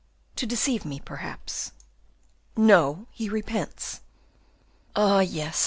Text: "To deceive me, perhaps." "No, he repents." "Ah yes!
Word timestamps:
"To 0.37 0.47
deceive 0.47 0.83
me, 0.83 0.99
perhaps." 0.99 1.73
"No, 2.57 3.05
he 3.11 3.29
repents." 3.29 4.01
"Ah 4.95 5.19
yes! 5.19 5.59